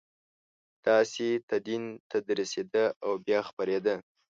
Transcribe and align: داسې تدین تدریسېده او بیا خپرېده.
داسې 0.87 1.27
تدین 1.49 1.83
تدریسېده 2.11 2.85
او 3.05 3.11
بیا 3.25 3.39
خپرېده. 3.49 3.95